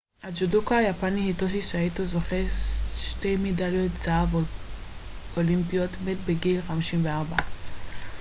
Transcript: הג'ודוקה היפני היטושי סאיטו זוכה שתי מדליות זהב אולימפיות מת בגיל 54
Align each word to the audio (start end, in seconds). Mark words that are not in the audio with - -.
הג'ודוקה 0.23 0.77
היפני 0.77 1.21
היטושי 1.21 1.61
סאיטו 1.61 2.05
זוכה 2.05 2.35
שתי 2.95 3.35
מדליות 3.35 3.91
זהב 4.03 4.29
אולימפיות 5.37 5.91
מת 6.05 6.17
בגיל 6.27 6.61
54 6.61 7.35